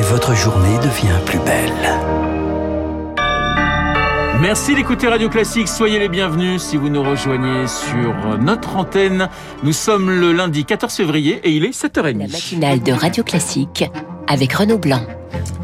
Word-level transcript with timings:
et 0.00 0.02
votre 0.02 0.34
journée 0.34 0.78
devient 0.78 1.18
plus 1.26 1.38
belle. 1.40 1.72
Merci 4.40 4.74
d'écouter 4.74 5.08
Radio 5.08 5.28
Classique. 5.28 5.68
Soyez 5.68 5.98
les 5.98 6.08
bienvenus 6.08 6.62
si 6.62 6.78
vous 6.78 6.88
nous 6.88 7.02
rejoignez 7.02 7.66
sur 7.66 8.38
notre 8.38 8.76
antenne. 8.76 9.28
Nous 9.62 9.74
sommes 9.74 10.10
le 10.10 10.32
lundi 10.32 10.64
14 10.64 10.94
février 10.94 11.40
et 11.44 11.50
il 11.50 11.66
est 11.66 11.78
7h30. 11.78 12.18
La 12.18 12.28
matinale 12.28 12.82
de 12.82 12.92
Radio 12.92 13.22
Classique 13.22 13.84
avec 14.26 14.54
Renaud 14.54 14.78
Blanc. 14.78 15.02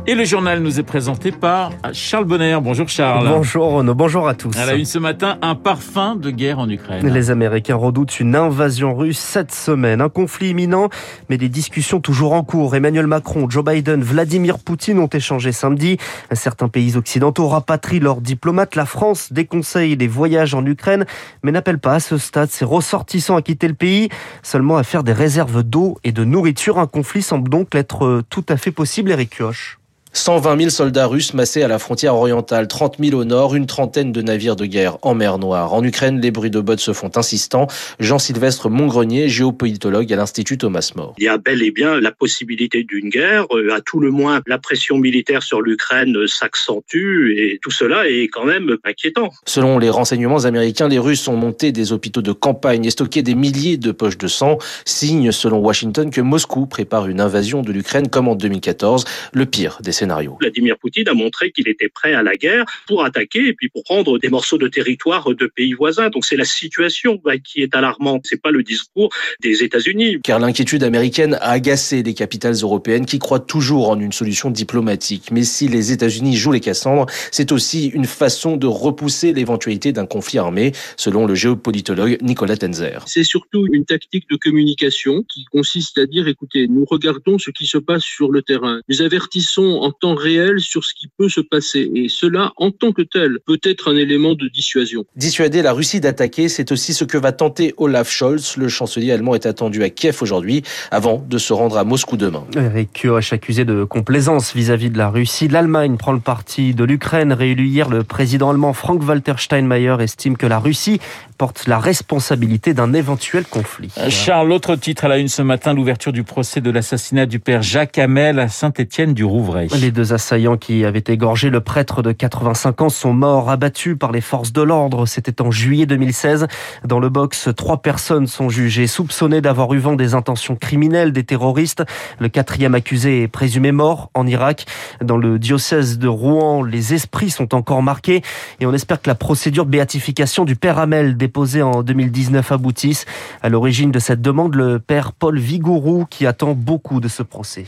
Et 0.08 0.14
le 0.14 0.24
journal 0.24 0.60
nous 0.60 0.78
est 0.78 0.84
présenté 0.84 1.32
par 1.32 1.72
Charles 1.92 2.26
Bonner. 2.26 2.56
Bonjour 2.62 2.88
Charles. 2.88 3.26
Bonjour 3.26 3.72
Renaud, 3.72 3.96
bonjour 3.96 4.28
à 4.28 4.34
tous. 4.34 4.56
À 4.56 4.64
la 4.64 4.74
une 4.74 4.84
ce 4.84 5.00
matin, 5.00 5.36
un 5.42 5.56
parfum 5.56 6.14
de 6.14 6.30
guerre 6.30 6.60
en 6.60 6.70
Ukraine. 6.70 7.04
Les 7.08 7.32
Américains 7.32 7.74
redoutent 7.74 8.20
une 8.20 8.36
invasion 8.36 8.94
russe 8.94 9.18
cette 9.18 9.50
semaine. 9.50 10.00
Un 10.00 10.08
conflit 10.08 10.50
imminent, 10.50 10.90
mais 11.28 11.38
des 11.38 11.48
discussions 11.48 11.98
toujours 11.98 12.34
en 12.34 12.44
cours. 12.44 12.76
Emmanuel 12.76 13.08
Macron, 13.08 13.50
Joe 13.50 13.64
Biden, 13.64 14.00
Vladimir 14.00 14.60
Poutine 14.60 15.00
ont 15.00 15.08
échangé 15.08 15.50
samedi. 15.50 15.96
Certains 16.30 16.68
pays 16.68 16.96
occidentaux 16.96 17.48
rapatrient 17.48 17.98
leurs 17.98 18.20
diplomates. 18.20 18.76
La 18.76 18.86
France 18.86 19.32
déconseille 19.32 19.96
les 19.96 20.06
voyages 20.06 20.54
en 20.54 20.64
Ukraine, 20.64 21.04
mais 21.42 21.50
n'appelle 21.50 21.80
pas 21.80 21.94
à 21.94 22.00
ce 22.00 22.16
stade 22.16 22.50
ses 22.50 22.64
ressortissants 22.64 23.34
à 23.34 23.42
quitter 23.42 23.66
le 23.66 23.74
pays, 23.74 24.08
seulement 24.44 24.76
à 24.76 24.84
faire 24.84 25.02
des 25.02 25.12
réserves 25.12 25.64
d'eau 25.64 25.98
et 26.04 26.12
de 26.12 26.22
nourriture. 26.22 26.78
Un 26.78 26.86
conflit 26.86 27.22
semble 27.22 27.48
donc 27.48 27.74
être 27.74 28.22
tout 28.30 28.44
à 28.48 28.56
fait 28.56 28.70
possible, 28.70 29.10
Eric 29.10 29.30
Kioch. 29.30 29.78
120 30.16 30.58
000 30.58 30.70
soldats 30.70 31.06
russes 31.06 31.34
massés 31.34 31.62
à 31.62 31.68
la 31.68 31.78
frontière 31.78 32.14
orientale, 32.14 32.68
30 32.68 32.96
000 32.98 33.20
au 33.20 33.24
nord, 33.24 33.54
une 33.54 33.66
trentaine 33.66 34.12
de 34.12 34.22
navires 34.22 34.56
de 34.56 34.64
guerre 34.64 34.96
en 35.02 35.14
mer 35.14 35.38
Noire. 35.38 35.74
En 35.74 35.84
Ukraine, 35.84 36.20
les 36.22 36.30
bruits 36.30 36.50
de 36.50 36.60
bottes 36.60 36.80
se 36.80 36.94
font 36.94 37.10
insistants. 37.16 37.66
Jean-Sylvestre 38.00 38.70
Montgrenier, 38.70 39.28
géopolitologue 39.28 40.10
à 40.10 40.16
l'Institut 40.16 40.56
Thomas 40.56 40.90
More. 40.96 41.14
Il 41.18 41.24
y 41.24 41.28
a 41.28 41.36
bel 41.36 41.62
et 41.62 41.70
bien 41.70 42.00
la 42.00 42.12
possibilité 42.12 42.82
d'une 42.82 43.10
guerre. 43.10 43.44
Euh, 43.50 43.74
à 43.74 43.82
tout 43.82 44.00
le 44.00 44.10
moins, 44.10 44.40
la 44.46 44.56
pression 44.56 44.96
militaire 44.96 45.42
sur 45.42 45.60
l'Ukraine 45.60 46.16
s'accentue 46.26 47.34
et 47.36 47.60
tout 47.62 47.70
cela 47.70 48.08
est 48.08 48.28
quand 48.28 48.46
même 48.46 48.78
inquiétant. 48.84 49.28
Selon 49.44 49.78
les 49.78 49.90
renseignements 49.90 50.44
américains, 50.44 50.88
les 50.88 50.98
Russes 50.98 51.28
ont 51.28 51.36
monté 51.36 51.72
des 51.72 51.92
hôpitaux 51.92 52.22
de 52.22 52.32
campagne 52.32 52.86
et 52.86 52.90
stocké 52.90 53.22
des 53.22 53.34
milliers 53.34 53.76
de 53.76 53.92
poches 53.92 54.18
de 54.18 54.28
sang. 54.28 54.56
Signe, 54.86 55.30
selon 55.30 55.58
Washington, 55.58 56.10
que 56.10 56.22
Moscou 56.22 56.64
prépare 56.64 57.06
une 57.06 57.20
invasion 57.20 57.60
de 57.60 57.70
l'Ukraine 57.70 58.08
comme 58.08 58.28
en 58.28 58.34
2014, 58.34 59.04
le 59.34 59.44
pire 59.44 59.78
des 59.82 59.92
scénarios. 59.92 60.05
Vladimir 60.40 60.78
Poutine 60.78 61.08
a 61.08 61.14
montré 61.14 61.50
qu'il 61.50 61.68
était 61.68 61.88
prêt 61.88 62.14
à 62.14 62.22
la 62.22 62.34
guerre 62.34 62.64
pour 62.86 63.04
attaquer 63.04 63.48
et 63.48 63.52
puis 63.52 63.68
pour 63.68 63.84
prendre 63.84 64.18
des 64.18 64.28
morceaux 64.28 64.58
de 64.58 64.68
territoire 64.68 65.34
de 65.34 65.46
pays 65.46 65.72
voisins. 65.72 66.08
Donc 66.10 66.24
c'est 66.24 66.36
la 66.36 66.44
situation 66.44 67.20
bah, 67.24 67.38
qui 67.38 67.62
est 67.62 67.74
alarmante. 67.74 68.22
C'est 68.24 68.40
pas 68.40 68.50
le 68.50 68.62
discours 68.62 69.10
des 69.40 69.62
États-Unis. 69.62 70.20
Car 70.22 70.38
l'inquiétude 70.38 70.82
américaine 70.82 71.34
a 71.40 71.50
agacé 71.50 72.02
les 72.02 72.14
capitales 72.14 72.54
européennes 72.54 73.06
qui 73.06 73.18
croient 73.18 73.40
toujours 73.40 73.90
en 73.90 73.98
une 74.00 74.12
solution 74.12 74.50
diplomatique. 74.50 75.30
Mais 75.30 75.44
si 75.44 75.68
les 75.68 75.92
États-Unis 75.92 76.36
jouent 76.36 76.52
les 76.52 76.60
Cassandres, 76.60 77.06
c'est 77.30 77.52
aussi 77.52 77.86
une 77.88 78.04
façon 78.04 78.56
de 78.56 78.66
repousser 78.66 79.32
l'éventualité 79.32 79.92
d'un 79.92 80.06
conflit 80.06 80.38
armé, 80.38 80.72
selon 80.96 81.26
le 81.26 81.34
géopolitologue 81.34 82.18
Nicolas 82.22 82.56
Tenzer. 82.56 83.04
C'est 83.06 83.24
surtout 83.24 83.66
une 83.72 83.84
tactique 83.84 84.28
de 84.30 84.36
communication 84.36 85.22
qui 85.22 85.44
consiste 85.46 85.98
à 85.98 86.06
dire 86.06 86.28
écoutez, 86.28 86.68
nous 86.68 86.84
regardons 86.84 87.38
ce 87.38 87.50
qui 87.50 87.66
se 87.66 87.78
passe 87.78 88.02
sur 88.02 88.30
le 88.30 88.42
terrain. 88.42 88.80
Nous 88.88 89.02
avertissons 89.02 89.82
en 89.86 89.92
temps 89.92 90.14
réel 90.14 90.60
sur 90.60 90.84
ce 90.84 90.94
qui 90.94 91.08
peut 91.16 91.28
se 91.28 91.40
passer. 91.40 91.90
Et 91.94 92.08
cela, 92.08 92.52
en 92.56 92.72
tant 92.72 92.92
que 92.92 93.02
tel, 93.02 93.38
peut 93.46 93.60
être 93.62 93.92
un 93.92 93.96
élément 93.96 94.34
de 94.34 94.48
dissuasion. 94.48 95.04
Dissuader 95.14 95.62
la 95.62 95.72
Russie 95.72 96.00
d'attaquer, 96.00 96.48
c'est 96.48 96.72
aussi 96.72 96.92
ce 96.92 97.04
que 97.04 97.16
va 97.16 97.30
tenter 97.30 97.72
Olaf 97.76 98.10
Scholz. 98.10 98.56
Le 98.56 98.68
chancelier 98.68 99.12
allemand 99.12 99.34
est 99.34 99.46
attendu 99.46 99.84
à 99.84 99.90
Kiev 99.90 100.18
aujourd'hui, 100.20 100.62
avant 100.90 101.24
de 101.28 101.38
se 101.38 101.52
rendre 101.52 101.78
à 101.78 101.84
Moscou 101.84 102.16
demain. 102.16 102.44
Eric 102.56 102.92
Kioch 102.92 103.32
accusé 103.32 103.64
de 103.64 103.84
complaisance 103.84 104.54
vis-à-vis 104.54 104.90
de 104.90 104.98
la 104.98 105.08
Russie. 105.08 105.46
L'Allemagne 105.46 105.96
prend 105.96 106.12
le 106.12 106.20
parti 106.20 106.74
de 106.74 106.82
l'Ukraine. 106.82 107.32
Réélu 107.32 107.66
hier, 107.66 107.88
le 107.88 108.02
président 108.02 108.50
allemand 108.50 108.72
Frank-Walter 108.72 109.34
Steinmeier 109.38 109.96
estime 110.00 110.36
que 110.36 110.46
la 110.46 110.58
Russie 110.58 110.98
porte 111.36 111.66
la 111.66 111.78
responsabilité 111.78 112.74
d'un 112.74 112.92
éventuel 112.92 113.44
conflit. 113.44 113.92
Euh, 113.98 114.10
Charles, 114.10 114.48
l'autre 114.48 114.76
titre 114.76 115.04
à 115.04 115.08
la 115.08 115.18
une 115.18 115.28
ce 115.28 115.42
matin, 115.42 115.74
l'ouverture 115.74 116.12
du 116.12 116.22
procès 116.22 116.60
de 116.60 116.70
l'assassinat 116.70 117.26
du 117.26 117.38
père 117.38 117.62
Jacques 117.62 117.98
Hamel 117.98 118.38
à 118.38 118.48
Saint-Étienne 118.48 119.14
du 119.14 119.24
Rouvray. 119.24 119.68
Les 119.80 119.90
deux 119.90 120.12
assaillants 120.12 120.56
qui 120.56 120.84
avaient 120.84 121.04
égorgé 121.06 121.50
le 121.50 121.60
prêtre 121.60 122.02
de 122.02 122.12
85 122.12 122.82
ans 122.82 122.88
sont 122.88 123.12
morts 123.12 123.50
abattus 123.50 123.96
par 123.98 124.12
les 124.12 124.20
forces 124.20 124.52
de 124.52 124.62
l'ordre. 124.62 125.06
C'était 125.06 125.42
en 125.42 125.50
juillet 125.50 125.86
2016. 125.86 126.46
Dans 126.84 127.00
le 127.00 127.08
box, 127.08 127.50
trois 127.56 127.82
personnes 127.82 128.26
sont 128.26 128.48
jugées, 128.48 128.86
soupçonnées 128.86 129.40
d'avoir 129.40 129.72
eu 129.74 129.78
vent 129.78 129.96
des 129.96 130.14
intentions 130.14 130.56
criminelles 130.56 131.12
des 131.12 131.24
terroristes. 131.24 131.84
Le 132.18 132.28
quatrième 132.28 132.74
accusé 132.74 133.22
est 133.22 133.28
présumé 133.28 133.72
mort 133.72 134.10
en 134.14 134.26
Irak. 134.26 134.66
Dans 135.02 135.18
le 135.18 135.38
diocèse 135.38 135.98
de 135.98 136.08
Rouen, 136.08 136.62
les 136.62 136.94
esprits 136.94 137.30
sont 137.30 137.54
encore 137.54 137.82
marqués 137.82 138.22
et 138.60 138.66
on 138.66 138.72
espère 138.72 139.00
que 139.00 139.08
la 139.08 139.14
procédure 139.14 139.66
de 139.66 139.70
béatification 139.70 140.44
du 140.44 140.56
père 140.56 140.78
Hamel 140.78 141.16
déposée 141.26 141.62
en 141.62 141.82
2019 141.82 142.52
aboutisse. 142.52 143.04
À 143.42 143.48
l'origine 143.48 143.90
de 143.90 143.98
cette 143.98 144.22
demande, 144.22 144.54
le 144.54 144.78
père 144.78 145.12
Paul 145.12 145.38
Vigourou 145.38 146.06
qui 146.08 146.24
attend 146.24 146.54
beaucoup 146.54 147.00
de 147.00 147.08
ce 147.08 147.24
procès. 147.24 147.66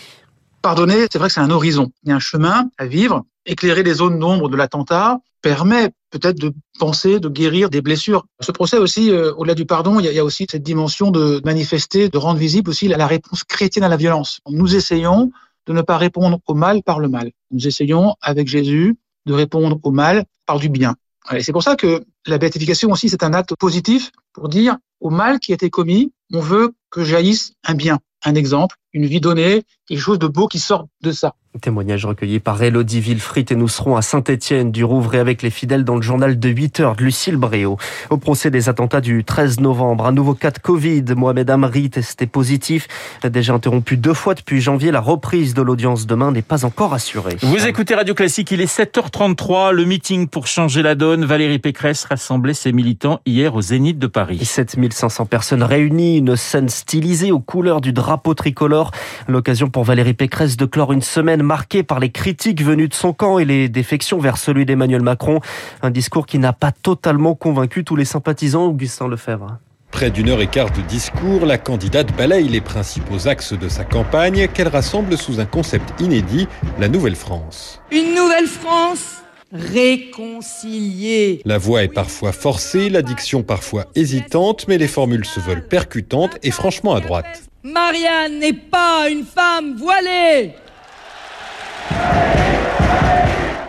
Pardonner, 0.62 1.06
c'est 1.10 1.18
vrai 1.18 1.28
que 1.28 1.34
c'est 1.34 1.40
un 1.40 1.50
horizon. 1.50 1.90
Il 2.04 2.10
y 2.10 2.12
a 2.12 2.16
un 2.16 2.20
chemin 2.20 2.70
à 2.78 2.86
vivre. 2.86 3.24
Éclairer 3.46 3.82
les 3.82 3.94
zones 3.94 4.18
d'ombre 4.20 4.48
de 4.48 4.56
l'attentat 4.56 5.18
permet 5.42 5.90
peut-être 6.10 6.38
de 6.38 6.52
penser, 6.78 7.18
de 7.18 7.28
guérir 7.28 7.68
des 7.68 7.82
blessures. 7.82 8.26
Ce 8.40 8.52
procès 8.52 8.78
aussi, 8.78 9.10
euh, 9.10 9.32
au-delà 9.34 9.54
du 9.54 9.66
pardon, 9.66 9.98
il 9.98 10.06
y, 10.06 10.18
a, 10.18 10.24
aussi 10.24 10.46
cette 10.48 10.62
dimension 10.62 11.10
de 11.10 11.40
manifester, 11.44 12.08
de 12.08 12.18
rendre 12.18 12.38
visible 12.38 12.70
aussi 12.70 12.86
la 12.86 13.06
réponse 13.06 13.42
chrétienne 13.44 13.84
à 13.84 13.88
la 13.88 13.96
violence. 13.96 14.40
Nous 14.48 14.76
essayons 14.76 15.30
de 15.66 15.72
ne 15.72 15.82
pas 15.82 15.98
répondre 15.98 16.38
au 16.46 16.54
mal 16.54 16.82
par 16.84 17.00
le 17.00 17.08
mal. 17.08 17.30
Nous 17.50 17.66
essayons, 17.66 18.14
avec 18.20 18.46
Jésus, 18.46 18.96
de 19.26 19.34
répondre 19.34 19.78
au 19.82 19.90
mal 19.90 20.24
par 20.46 20.58
du 20.58 20.68
bien. 20.68 20.94
C'est 21.40 21.52
pour 21.52 21.62
ça 21.62 21.76
que 21.76 22.04
la 22.28 22.38
béatification 22.38 22.90
aussi, 22.90 23.08
c'est 23.08 23.22
un 23.22 23.32
acte 23.32 23.54
positif 23.56 24.10
pour 24.32 24.48
dire 24.48 24.76
au 25.00 25.10
mal 25.10 25.38
qui 25.38 25.52
a 25.52 25.54
été 25.54 25.70
commis, 25.70 26.12
on 26.32 26.40
veut 26.40 26.72
que 26.90 27.04
jaillisse 27.04 27.52
un 27.64 27.74
bien, 27.74 27.98
un 28.24 28.34
exemple, 28.34 28.76
une 28.98 29.06
vie 29.06 29.20
donnée, 29.20 29.62
quelque 29.86 30.00
chose 30.00 30.18
de 30.18 30.26
beau 30.26 30.48
qui 30.48 30.58
sort 30.58 30.88
de 31.02 31.12
ça. 31.12 31.34
Témoignage 31.62 32.04
recueilli 32.04 32.38
par 32.40 32.62
Elodie 32.62 33.00
Villefrit 33.00 33.46
et 33.50 33.56
nous 33.56 33.68
serons 33.68 33.96
à 33.96 34.02
Saint-Étienne 34.02 34.70
du 34.70 34.84
Rouvray 34.84 35.18
avec 35.18 35.42
les 35.42 35.50
fidèles 35.50 35.82
dans 35.82 35.96
le 35.96 36.02
journal 36.02 36.38
de 36.38 36.48
8 36.48 36.80
heures 36.80 36.94
de 36.94 37.02
Lucille 37.02 37.36
Bréau. 37.36 37.78
Au 38.10 38.16
procès 38.16 38.50
des 38.50 38.68
attentats 38.68 39.00
du 39.00 39.24
13 39.24 39.58
novembre, 39.60 40.06
un 40.06 40.12
nouveau 40.12 40.34
cas 40.34 40.50
de 40.50 40.58
Covid, 40.58 41.02
Mohamed 41.16 41.50
Amri 41.50 41.90
testé 41.90 42.26
positif, 42.26 42.86
déjà 43.24 43.54
interrompu 43.54 43.96
deux 43.96 44.14
fois 44.14 44.34
depuis 44.34 44.60
janvier, 44.60 44.92
la 44.92 45.00
reprise 45.00 45.54
de 45.54 45.62
l'audience 45.62 46.06
demain 46.06 46.30
n'est 46.30 46.42
pas 46.42 46.64
encore 46.64 46.94
assurée. 46.94 47.36
Vous 47.42 47.66
écoutez 47.66 47.94
Radio 47.94 48.14
Classique, 48.14 48.50
il 48.50 48.60
est 48.60 48.72
7h33, 48.72 49.72
le 49.72 49.84
meeting 49.84 50.28
pour 50.28 50.46
changer 50.46 50.82
la 50.82 50.94
donne. 50.94 51.24
Valérie 51.24 51.58
Pécresse 51.58 52.04
rassemblait 52.04 52.54
ses 52.54 52.72
militants 52.72 53.20
hier 53.26 53.54
au 53.54 53.62
Zénith 53.62 53.98
de 53.98 54.06
Paris. 54.06 54.44
7500 54.44 55.26
personnes 55.26 55.62
réunies, 55.62 56.18
une 56.18 56.36
scène 56.36 56.68
stylisée 56.68 57.32
aux 57.32 57.40
couleurs 57.40 57.80
du 57.80 57.92
drapeau 57.92 58.34
tricolore. 58.34 58.87
L'occasion 59.26 59.68
pour 59.68 59.84
Valérie 59.84 60.14
Pécresse 60.14 60.56
de 60.56 60.64
clore 60.64 60.92
une 60.92 61.02
semaine 61.02 61.42
marquée 61.42 61.82
par 61.82 62.00
les 62.00 62.10
critiques 62.10 62.62
venues 62.62 62.88
de 62.88 62.94
son 62.94 63.12
camp 63.12 63.38
et 63.38 63.44
les 63.44 63.68
défections 63.68 64.18
vers 64.18 64.36
celui 64.36 64.66
d'Emmanuel 64.66 65.02
Macron. 65.02 65.40
Un 65.82 65.90
discours 65.90 66.26
qui 66.26 66.38
n'a 66.38 66.52
pas 66.52 66.72
totalement 66.72 67.34
convaincu 67.34 67.84
tous 67.84 67.96
les 67.96 68.04
sympathisants, 68.04 68.66
Augustin 68.66 69.08
Lefebvre. 69.08 69.58
Près 69.90 70.10
d'une 70.10 70.28
heure 70.28 70.40
et 70.40 70.46
quart 70.46 70.70
de 70.70 70.82
discours, 70.82 71.46
la 71.46 71.58
candidate 71.58 72.14
balaye 72.16 72.48
les 72.48 72.60
principaux 72.60 73.26
axes 73.26 73.54
de 73.54 73.68
sa 73.68 73.84
campagne 73.84 74.46
qu'elle 74.48 74.68
rassemble 74.68 75.16
sous 75.16 75.40
un 75.40 75.46
concept 75.46 76.00
inédit, 76.00 76.46
la 76.78 76.88
Nouvelle 76.88 77.16
France. 77.16 77.80
Une 77.90 78.14
Nouvelle 78.14 78.46
France 78.46 79.22
réconciliée. 79.50 81.40
La 81.46 81.56
voix 81.56 81.82
est 81.82 81.88
parfois 81.88 82.32
forcée, 82.32 82.90
la 82.90 83.00
diction 83.02 83.42
parfois 83.42 83.86
hésitante, 83.94 84.66
mais 84.68 84.76
les 84.76 84.88
formules 84.88 85.24
se 85.24 85.40
veulent 85.40 85.66
percutantes 85.66 86.36
et 86.42 86.50
franchement 86.50 86.94
à 86.94 87.00
droite. 87.00 87.47
Marianne 87.64 88.38
n'est 88.38 88.52
pas 88.52 89.08
une 89.10 89.24
femme 89.24 89.74
voilée. 89.76 90.54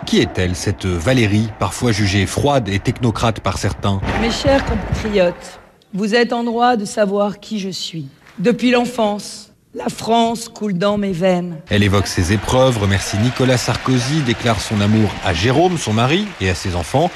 Qui 0.06 0.20
est-elle, 0.20 0.54
cette 0.54 0.86
Valérie, 0.86 1.48
parfois 1.58 1.90
jugée 1.90 2.24
froide 2.26 2.68
et 2.68 2.78
technocrate 2.78 3.40
par 3.40 3.58
certains 3.58 4.00
Mes 4.20 4.30
chers 4.30 4.64
compatriotes, 4.64 5.60
vous 5.92 6.14
êtes 6.14 6.32
en 6.32 6.44
droit 6.44 6.76
de 6.76 6.84
savoir 6.84 7.40
qui 7.40 7.58
je 7.58 7.70
suis. 7.70 8.06
Depuis 8.38 8.70
l'enfance, 8.70 9.52
la 9.74 9.88
France 9.88 10.48
coule 10.48 10.74
dans 10.74 10.96
mes 10.96 11.12
veines. 11.12 11.56
Elle 11.68 11.82
évoque 11.82 12.06
ses 12.06 12.32
épreuves, 12.32 12.78
remercie 12.78 13.18
Nicolas 13.18 13.58
Sarkozy, 13.58 14.20
déclare 14.22 14.60
son 14.60 14.80
amour 14.80 15.10
à 15.24 15.34
Jérôme, 15.34 15.78
son 15.78 15.94
mari, 15.94 16.28
et 16.40 16.48
à 16.48 16.54
ses 16.54 16.76
enfants. 16.76 17.10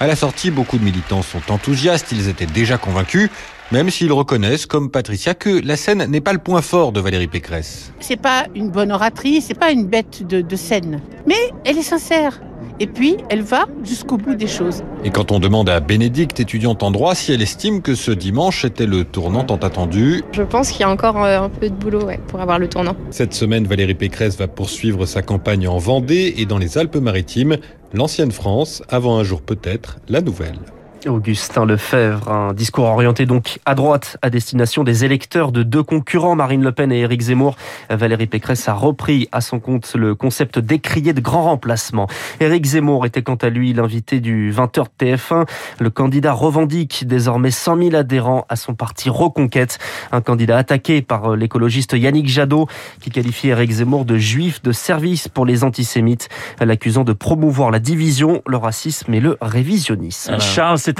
À 0.00 0.08
la 0.08 0.16
sortie, 0.16 0.50
beaucoup 0.50 0.76
de 0.76 0.84
militants 0.84 1.22
sont 1.22 1.52
enthousiastes, 1.52 2.10
ils 2.10 2.28
étaient 2.28 2.46
déjà 2.46 2.78
convaincus, 2.78 3.30
même 3.72 3.90
s'ils 3.90 4.12
reconnaissent, 4.12 4.66
comme 4.66 4.90
Patricia, 4.90 5.34
que 5.34 5.64
la 5.64 5.76
scène 5.76 6.04
n'est 6.06 6.20
pas 6.20 6.32
le 6.32 6.38
point 6.38 6.62
fort 6.62 6.92
de 6.92 7.00
Valérie 7.00 7.26
Pécresse. 7.28 7.92
C'est 8.00 8.20
pas 8.20 8.46
une 8.54 8.70
bonne 8.70 8.92
oratrice, 8.92 9.46
c'est 9.48 9.58
pas 9.58 9.70
une 9.72 9.86
bête 9.86 10.26
de, 10.26 10.40
de 10.40 10.56
scène, 10.56 11.00
mais 11.26 11.34
elle 11.64 11.78
est 11.78 11.82
sincère. 11.82 12.40
et 12.78 12.86
puis 12.86 13.16
elle 13.30 13.42
va 13.42 13.64
jusqu'au 13.84 14.18
bout 14.18 14.34
des 14.34 14.46
choses. 14.46 14.82
Et 15.02 15.10
quand 15.10 15.32
on 15.32 15.38
demande 15.40 15.68
à 15.70 15.80
Bénédicte, 15.80 16.38
étudiante 16.40 16.82
en 16.82 16.90
droit, 16.90 17.14
si 17.14 17.32
elle 17.32 17.40
estime 17.42 17.80
que 17.80 17.94
ce 17.94 18.10
dimanche 18.10 18.64
était 18.66 18.86
le 18.86 19.04
tournant 19.04 19.44
tant 19.44 19.56
attendu, 19.56 20.22
Je 20.32 20.42
pense 20.42 20.70
qu'il 20.70 20.80
y 20.82 20.84
a 20.84 20.90
encore 20.90 21.22
euh, 21.24 21.40
un 21.40 21.48
peu 21.48 21.68
de 21.70 21.74
boulot 21.74 22.04
ouais, 22.04 22.20
pour 22.28 22.40
avoir 22.40 22.58
le 22.58 22.68
tournant. 22.68 22.94
cette 23.10 23.32
semaine, 23.34 23.66
Valérie 23.66 23.94
Pécresse 23.94 24.36
va 24.36 24.46
poursuivre 24.46 25.06
sa 25.06 25.22
campagne 25.22 25.66
en 25.66 25.78
Vendée 25.78 26.34
et 26.36 26.44
dans 26.46 26.58
les 26.58 26.76
Alpes-Maritimes, 26.78 27.56
l'ancienne 27.94 28.32
France, 28.32 28.82
avant 28.90 29.16
un 29.18 29.24
jour 29.24 29.40
peut-être 29.42 29.98
la 30.08 30.20
nouvelle. 30.20 30.58
Augustin 31.08 31.64
Lefebvre, 31.64 32.30
un 32.30 32.52
discours 32.52 32.84
orienté 32.84 33.26
donc 33.26 33.58
à 33.64 33.74
droite 33.74 34.16
à 34.22 34.30
destination 34.30 34.84
des 34.84 35.04
électeurs 35.04 35.52
de 35.52 35.62
deux 35.62 35.82
concurrents, 35.82 36.34
Marine 36.34 36.62
Le 36.62 36.72
Pen 36.72 36.92
et 36.92 37.00
Éric 37.00 37.20
Zemmour. 37.22 37.56
Valérie 37.90 38.26
Pécresse 38.26 38.68
a 38.68 38.74
repris 38.74 39.28
à 39.32 39.40
son 39.40 39.60
compte 39.60 39.94
le 39.94 40.14
concept 40.14 40.58
décrié 40.58 41.12
de 41.12 41.20
grand 41.20 41.44
remplacement. 41.44 42.06
Éric 42.40 42.64
Zemmour 42.64 43.06
était 43.06 43.22
quant 43.22 43.36
à 43.36 43.48
lui 43.48 43.72
l'invité 43.72 44.20
du 44.20 44.52
20h 44.52 44.84
de 44.98 45.06
TF1. 45.06 45.48
Le 45.80 45.90
candidat 45.90 46.32
revendique 46.32 47.06
désormais 47.06 47.50
100 47.50 47.76
000 47.76 47.94
adhérents 47.94 48.46
à 48.48 48.56
son 48.56 48.74
parti 48.74 49.10
Reconquête. 49.10 49.78
Un 50.12 50.20
candidat 50.20 50.58
attaqué 50.58 51.02
par 51.02 51.36
l'écologiste 51.36 51.92
Yannick 51.92 52.28
Jadot 52.28 52.68
qui 53.00 53.10
qualifie 53.10 53.48
Éric 53.48 53.70
Zemmour 53.70 54.04
de 54.04 54.16
juif 54.16 54.62
de 54.62 54.72
service 54.72 55.28
pour 55.28 55.46
les 55.46 55.64
antisémites, 55.64 56.28
l'accusant 56.60 57.04
de 57.04 57.12
promouvoir 57.12 57.70
la 57.70 57.78
division, 57.78 58.42
le 58.46 58.56
racisme 58.56 59.12
et 59.14 59.20
le 59.20 59.36
révisionnisme. 59.40 60.38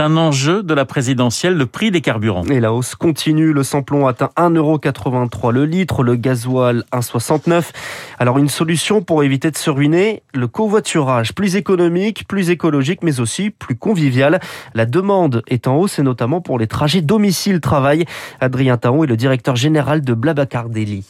Un 0.00 0.16
enjeu 0.16 0.62
de 0.62 0.74
la 0.74 0.84
présidentielle, 0.84 1.56
le 1.56 1.66
prix 1.66 1.90
des 1.90 2.00
carburants. 2.00 2.44
Et 2.44 2.60
la 2.60 2.72
hausse 2.72 2.94
continue. 2.94 3.52
Le 3.52 3.62
samplon 3.62 4.06
atteint 4.06 4.30
1,83€ 4.36 5.52
le 5.52 5.64
litre, 5.64 6.02
le 6.02 6.16
gasoil 6.16 6.84
1,69€. 6.92 7.70
Alors 8.18 8.38
une 8.38 8.48
solution 8.48 9.02
pour 9.02 9.22
éviter 9.22 9.50
de 9.50 9.56
se 9.56 9.70
ruiner, 9.70 10.22
le 10.34 10.48
covoiturage 10.48 11.34
plus 11.34 11.56
économique, 11.56 12.26
plus 12.28 12.50
écologique, 12.50 13.02
mais 13.02 13.20
aussi 13.20 13.50
plus 13.50 13.76
convivial. 13.76 14.40
La 14.74 14.86
demande 14.86 15.42
est 15.48 15.66
en 15.66 15.76
hausse 15.76 15.98
et 15.98 16.02
notamment 16.02 16.40
pour 16.40 16.58
les 16.58 16.66
trajets 16.66 17.02
domicile-travail. 17.02 18.04
Adrien 18.40 18.76
Taon 18.76 19.04
est 19.04 19.08
le 19.08 19.16
directeur 19.16 19.56
général 19.56 20.02
de 20.02 20.14
Blablacar 20.14 20.68
Daily. 20.68 21.04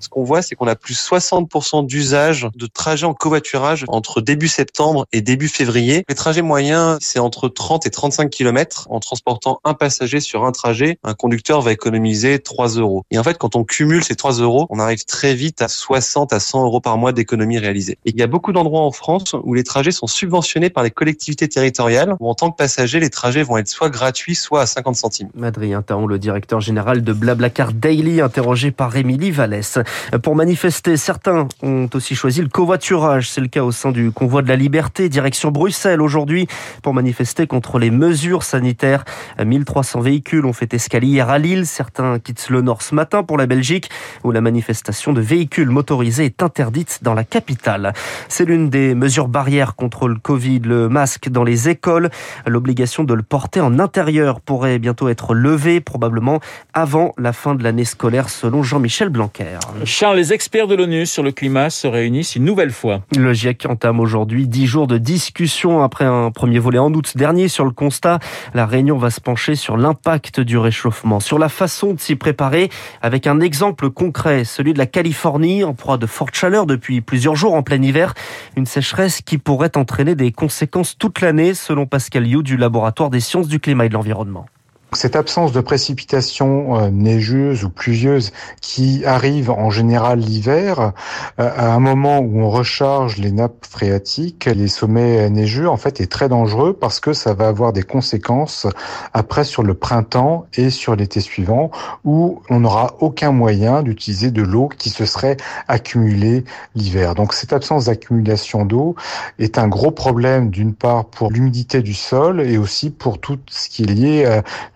Ce 0.00 0.08
qu'on 0.08 0.24
voit, 0.24 0.42
c'est 0.42 0.54
qu'on 0.54 0.66
a 0.66 0.76
plus 0.76 0.98
60% 0.98 1.86
d'usage 1.86 2.48
de 2.54 2.66
trajets 2.66 3.06
en 3.06 3.14
covoiturage 3.14 3.84
entre 3.88 4.20
début 4.20 4.48
septembre 4.48 5.06
et 5.12 5.20
début 5.20 5.48
février. 5.48 6.04
Les 6.08 6.14
trajets 6.14 6.42
moyens, 6.42 6.98
c'est 7.00 7.18
entre 7.18 7.48
30 7.48 7.86
et 7.86 7.90
35 7.90 8.30
km. 8.30 8.86
En 8.90 9.00
transportant 9.00 9.60
un 9.64 9.74
passager 9.74 10.20
sur 10.20 10.44
un 10.44 10.52
trajet, 10.52 10.98
un 11.02 11.14
conducteur 11.14 11.60
va 11.60 11.72
économiser 11.72 12.38
3 12.38 12.68
euros. 12.76 13.04
Et 13.10 13.18
en 13.18 13.22
fait, 13.22 13.38
quand 13.38 13.56
on 13.56 13.64
cumule 13.64 14.04
ces 14.04 14.16
3 14.16 14.34
euros, 14.34 14.66
on 14.70 14.78
arrive 14.78 15.04
très 15.04 15.34
vite 15.34 15.62
à 15.62 15.68
60 15.68 16.32
à 16.32 16.40
100 16.40 16.64
euros 16.64 16.80
par 16.80 16.98
mois 16.98 17.12
d'économie 17.12 17.58
réalisée. 17.58 17.98
Et 18.04 18.10
il 18.10 18.18
y 18.18 18.22
a 18.22 18.26
beaucoup 18.26 18.52
d'endroits 18.52 18.82
en 18.82 18.92
France 18.92 19.34
où 19.42 19.54
les 19.54 19.64
trajets 19.64 19.92
sont 19.92 20.06
subventionnés 20.06 20.70
par 20.70 20.84
les 20.84 20.90
collectivités 20.90 21.48
territoriales, 21.48 22.16
où 22.20 22.28
en 22.28 22.34
tant 22.34 22.50
que 22.50 22.56
passager, 22.56 23.00
les 23.00 23.10
trajets 23.10 23.42
vont 23.42 23.56
être 23.56 23.68
soit 23.68 23.90
gratuits, 23.90 24.34
soit 24.34 24.62
à 24.62 24.66
50 24.66 24.96
centimes. 24.96 25.28
Adrien 25.42 25.82
Taon, 25.82 26.06
le 26.06 26.18
directeur 26.18 26.60
général 26.60 27.02
de 27.02 27.12
Blablacar 27.12 27.72
Daily, 27.72 28.20
interrogé 28.20 28.70
par 28.70 28.96
Émilie 28.96 29.30
Vallès. 29.30 29.78
Pour 30.22 30.36
manifester, 30.36 30.96
certains 30.96 31.48
ont 31.62 31.88
aussi 31.94 32.14
choisi 32.14 32.42
le 32.42 32.48
covoiturage. 32.48 33.30
C'est 33.30 33.40
le 33.40 33.48
cas 33.48 33.62
au 33.62 33.72
sein 33.72 33.92
du 33.92 34.10
convoi 34.10 34.42
de 34.42 34.48
la 34.48 34.56
liberté, 34.56 35.08
direction 35.08 35.50
Bruxelles 35.50 36.00
aujourd'hui, 36.00 36.46
pour 36.82 36.94
manifester 36.94 37.46
contre 37.46 37.78
les 37.78 37.90
mesures 37.90 38.42
sanitaires. 38.42 39.04
1300 39.42 40.00
véhicules 40.00 40.44
ont 40.44 40.52
fait 40.52 40.72
escalier 40.74 41.08
hier 41.08 41.30
à 41.30 41.38
Lille. 41.38 41.66
Certains 41.66 42.18
quittent 42.18 42.48
le 42.50 42.62
nord 42.62 42.82
ce 42.82 42.94
matin 42.94 43.22
pour 43.22 43.38
la 43.38 43.46
Belgique, 43.46 43.90
où 44.24 44.32
la 44.32 44.40
manifestation 44.40 45.12
de 45.12 45.20
véhicules 45.20 45.70
motorisés 45.70 46.26
est 46.26 46.42
interdite 46.42 47.00
dans 47.02 47.14
la 47.14 47.24
capitale. 47.24 47.92
C'est 48.28 48.44
l'une 48.44 48.70
des 48.70 48.94
mesures 48.94 49.28
barrières 49.28 49.76
contre 49.76 50.08
le 50.08 50.16
Covid, 50.16 50.60
le 50.60 50.88
masque 50.88 51.28
dans 51.28 51.44
les 51.44 51.68
écoles. 51.68 52.10
L'obligation 52.46 53.04
de 53.04 53.14
le 53.14 53.22
porter 53.22 53.60
en 53.60 53.78
intérieur 53.78 54.40
pourrait 54.40 54.78
bientôt 54.78 55.08
être 55.08 55.34
levée, 55.34 55.80
probablement 55.80 56.40
avant 56.74 57.12
la 57.18 57.32
fin 57.32 57.54
de 57.54 57.62
l'année 57.62 57.84
scolaire, 57.84 58.28
selon 58.28 58.62
Jean-Michel 58.62 59.08
Blanquer. 59.08 59.58
Charles, 59.84 60.16
les 60.16 60.32
experts 60.32 60.66
de 60.66 60.74
l'ONU 60.74 61.06
sur 61.06 61.22
le 61.22 61.32
climat 61.32 61.70
se 61.70 61.86
réunissent 61.86 62.34
une 62.34 62.44
nouvelle 62.44 62.70
fois. 62.70 63.02
Le 63.16 63.32
GIEC 63.32 63.66
entame 63.66 64.00
aujourd'hui 64.00 64.48
10 64.48 64.66
jours 64.66 64.86
de 64.86 64.98
discussion 64.98 65.82
après 65.82 66.04
un 66.04 66.30
premier 66.30 66.58
volet 66.58 66.78
en 66.78 66.92
août 66.92 67.16
dernier 67.16 67.48
sur 67.48 67.64
le 67.64 67.70
constat. 67.70 68.18
La 68.54 68.66
réunion 68.66 68.96
va 68.96 69.10
se 69.10 69.20
pencher 69.20 69.54
sur 69.54 69.76
l'impact 69.76 70.40
du 70.40 70.58
réchauffement, 70.58 71.20
sur 71.20 71.38
la 71.38 71.48
façon 71.48 71.94
de 71.94 72.00
s'y 72.00 72.16
préparer 72.16 72.70
avec 73.02 73.26
un 73.26 73.40
exemple 73.40 73.90
concret, 73.90 74.44
celui 74.44 74.72
de 74.72 74.78
la 74.78 74.86
Californie 74.86 75.62
en 75.62 75.74
proie 75.74 75.98
de 75.98 76.06
forte 76.06 76.34
chaleur 76.34 76.66
depuis 76.66 77.00
plusieurs 77.00 77.36
jours 77.36 77.54
en 77.54 77.62
plein 77.62 77.80
hiver. 77.80 78.14
Une 78.56 78.66
sécheresse 78.66 79.22
qui 79.22 79.38
pourrait 79.38 79.76
entraîner 79.76 80.14
des 80.14 80.32
conséquences 80.32 80.96
toute 80.98 81.20
l'année 81.20 81.54
selon 81.54 81.86
Pascal 81.86 82.26
You 82.26 82.42
du 82.42 82.56
laboratoire 82.56 83.10
des 83.10 83.20
sciences 83.20 83.48
du 83.48 83.60
climat 83.60 83.86
et 83.86 83.88
de 83.88 83.94
l'environnement. 83.94 84.46
Cette 84.92 85.16
absence 85.16 85.50
de 85.50 85.60
précipitations 85.60 86.78
euh, 86.78 86.90
neigeuses 86.90 87.64
ou 87.64 87.70
pluvieuses 87.70 88.32
qui 88.60 89.04
arrive 89.04 89.50
en 89.50 89.68
général 89.68 90.20
l'hiver, 90.20 90.92
euh, 91.40 91.50
à 91.56 91.74
un 91.74 91.80
moment 91.80 92.20
où 92.20 92.40
on 92.40 92.48
recharge 92.48 93.18
les 93.18 93.32
nappes 93.32 93.66
phréatiques, 93.68 94.44
les 94.46 94.68
sommets 94.68 95.28
neigeux, 95.28 95.68
en 95.68 95.76
fait, 95.76 96.00
est 96.00 96.10
très 96.10 96.28
dangereux 96.28 96.72
parce 96.72 97.00
que 97.00 97.12
ça 97.12 97.34
va 97.34 97.48
avoir 97.48 97.72
des 97.72 97.82
conséquences 97.82 98.68
après 99.12 99.42
sur 99.42 99.64
le 99.64 99.74
printemps 99.74 100.46
et 100.54 100.70
sur 100.70 100.94
l'été 100.94 101.20
suivant 101.20 101.72
où 102.04 102.40
on 102.48 102.60
n'aura 102.60 102.94
aucun 103.00 103.32
moyen 103.32 103.82
d'utiliser 103.82 104.30
de 104.30 104.42
l'eau 104.42 104.70
qui 104.78 104.90
se 104.90 105.04
serait 105.04 105.36
accumulée 105.66 106.44
l'hiver. 106.76 107.16
Donc 107.16 107.34
cette 107.34 107.52
absence 107.52 107.86
d'accumulation 107.86 108.64
d'eau 108.64 108.94
est 109.40 109.58
un 109.58 109.66
gros 109.66 109.90
problème 109.90 110.50
d'une 110.50 110.74
part 110.74 111.06
pour 111.06 111.30
l'humidité 111.30 111.82
du 111.82 111.94
sol 111.94 112.40
et 112.40 112.56
aussi 112.56 112.90
pour 112.90 113.18
tout 113.18 113.38
ce 113.50 113.68
qui 113.68 113.82
est 113.82 113.86
lié 113.86 114.24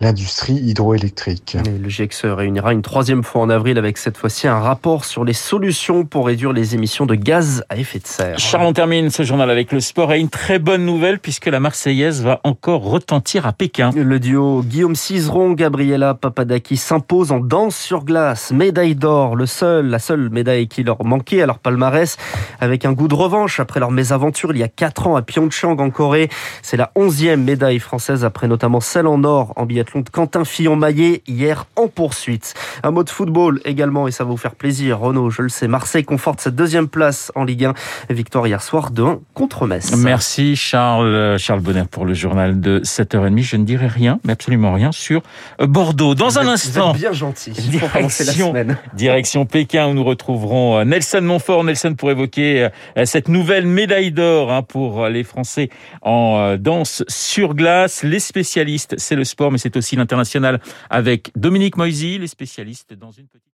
l'industrie 0.01 0.55
hydroélectrique. 0.55 1.55
Et 1.55 1.77
le 1.77 1.87
GIEC 1.87 2.11
se 2.13 2.25
réunira 2.25 2.73
une 2.73 2.81
troisième 2.81 3.23
fois 3.23 3.41
en 3.41 3.49
avril 3.51 3.77
avec 3.77 3.99
cette 3.99 4.17
fois-ci 4.17 4.47
un 4.47 4.59
rapport 4.59 5.05
sur 5.05 5.23
les 5.23 5.33
solutions 5.33 6.05
pour 6.05 6.25
réduire 6.25 6.53
les 6.53 6.73
émissions 6.73 7.05
de 7.05 7.13
gaz 7.13 7.63
à 7.69 7.77
effet 7.77 7.99
de 7.99 8.07
serre. 8.07 8.39
Charles, 8.39 8.65
on 8.65 8.73
termine 8.73 9.11
ce 9.11 9.21
journal 9.21 9.49
avec 9.51 9.71
le 9.71 9.79
sport 9.79 10.11
et 10.11 10.19
une 10.19 10.29
très 10.29 10.57
bonne 10.57 10.85
nouvelle 10.85 11.19
puisque 11.19 11.45
la 11.45 11.59
Marseillaise 11.59 12.23
va 12.23 12.41
encore 12.43 12.81
retentir 12.81 13.45
à 13.45 13.53
Pékin. 13.53 13.91
Le 13.95 14.19
duo 14.19 14.63
Guillaume 14.63 14.95
Cizeron, 14.95 15.51
Gabriela 15.51 16.15
Papadakis 16.15 16.77
s'impose 16.77 17.31
en 17.31 17.39
danse 17.39 17.75
sur 17.75 18.03
glace. 18.03 18.51
Médaille 18.51 18.95
d'or, 18.95 19.35
le 19.35 19.45
seul, 19.45 19.85
la 19.85 19.99
seule 19.99 20.31
médaille 20.31 20.67
qui 20.67 20.81
leur 20.81 21.05
manquait 21.05 21.43
à 21.43 21.45
leur 21.45 21.59
palmarès 21.59 22.17
avec 22.59 22.85
un 22.85 22.93
goût 22.93 23.07
de 23.07 23.15
revanche 23.15 23.59
après 23.59 23.79
leur 23.79 23.91
mésaventure 23.91 24.51
il 24.51 24.57
y 24.57 24.63
a 24.63 24.67
4 24.67 25.07
ans 25.07 25.15
à 25.15 25.21
Pyeongchang 25.21 25.79
en 25.79 25.91
Corée. 25.91 26.29
C'est 26.63 26.77
la 26.77 26.91
onzième 26.95 27.43
médaille 27.43 27.79
française 27.79 28.25
après 28.25 28.47
notamment 28.47 28.79
celle 28.79 29.05
en 29.05 29.23
or 29.23 29.53
en 29.57 29.67
biathlon 29.67 29.90
Quentin 30.11 30.45
Fillon-Maillet 30.45 31.21
hier 31.25 31.65
en 31.81 31.87
poursuite. 31.87 32.53
Un 32.83 32.91
mot 32.91 33.03
de 33.03 33.09
football 33.09 33.59
également 33.65 34.07
et 34.07 34.11
ça 34.11 34.23
va 34.23 34.29
vous 34.31 34.37
faire 34.37 34.55
plaisir. 34.55 34.99
Renaud, 34.99 35.29
je 35.29 35.41
le 35.41 35.49
sais, 35.49 35.67
Marseille 35.67 36.03
conforte 36.03 36.41
sa 36.41 36.51
deuxième 36.51 36.87
place 36.87 37.31
en 37.35 37.43
Ligue 37.43 37.65
1. 37.65 37.73
Victoire 38.09 38.47
hier 38.47 38.61
soir 38.61 38.91
de 38.91 39.03
1 39.03 39.19
contre 39.33 39.67
Metz. 39.67 39.95
Merci 39.95 40.55
Charles, 40.55 41.37
Charles 41.39 41.61
Bonner 41.61 41.83
pour 41.89 42.05
le 42.05 42.13
journal 42.13 42.59
de 42.59 42.79
7h30. 42.83 43.41
Je 43.41 43.55
ne 43.57 43.65
dirai 43.65 43.87
rien, 43.87 44.19
mais 44.23 44.33
absolument 44.33 44.73
rien 44.73 44.91
sur 44.91 45.21
Bordeaux. 45.59 46.15
Dans 46.15 46.27
Vous 46.29 46.37
un 46.39 46.43
êtes- 46.43 46.49
instant. 46.49 46.89
Vous 46.91 46.95
êtes 46.95 47.01
bien 47.01 47.13
gentil 47.13 47.51
commencer 47.93 48.23
la 48.25 48.33
Direction, 48.33 48.53
direction 48.93 49.45
Pékin 49.45 49.87
où 49.87 49.93
nous 49.93 50.03
retrouverons 50.03 50.79
euh, 50.79 50.83
Nelson 50.83 51.21
Montfort. 51.21 51.63
Nelson 51.63 51.95
pour 51.95 52.11
évoquer 52.11 52.69
euh, 52.97 53.05
cette 53.05 53.27
nouvelle 53.27 53.65
médaille 53.65 54.11
d'or 54.11 54.51
hein, 54.51 54.61
pour 54.63 55.07
les 55.07 55.23
Français 55.23 55.69
en 56.01 56.37
euh, 56.39 56.57
danse 56.57 57.03
sur 57.07 57.53
glace. 57.55 58.03
Les 58.03 58.19
spécialistes, 58.19 58.95
c'est 58.97 59.15
le 59.15 59.23
sport, 59.23 59.51
mais 59.51 59.57
c'est 59.57 59.75
aussi 59.77 59.95
l'international 59.95 60.59
avec 60.89 61.31
Dominique 61.71 61.77
Moisy, 61.77 62.17
les 62.17 62.27
spécialistes 62.27 62.93
dans 62.93 63.11
une 63.11 63.27
petite... 63.27 63.47